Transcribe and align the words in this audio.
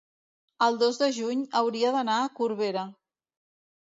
El 0.67 0.77
dos 0.83 0.95
de 1.01 1.09
juny 1.17 1.43
hauria 1.59 1.91
d'anar 1.97 2.15
a 2.21 2.31
Corbera. 2.39 2.87